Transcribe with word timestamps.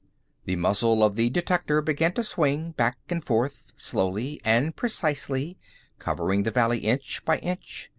The 0.45 0.55
muzzle 0.55 1.03
of 1.03 1.15
the 1.15 1.29
detector 1.29 1.79
began 1.79 2.13
to 2.13 2.23
swing 2.23 2.71
back 2.71 2.97
and 3.09 3.23
forth 3.23 3.71
slowly 3.75 4.41
and 4.43 4.75
precisely, 4.75 5.59
covering 5.99 6.41
the 6.41 6.49
valley 6.49 6.79
inch 6.79 7.23
by 7.23 7.37
inch. 7.37 7.87